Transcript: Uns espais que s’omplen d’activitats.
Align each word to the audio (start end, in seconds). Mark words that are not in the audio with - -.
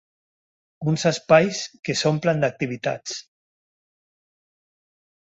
Uns 0.91 1.03
espais 1.09 1.59
que 1.87 1.95
s’omplen 1.99 2.41
d’activitats. 2.43 3.19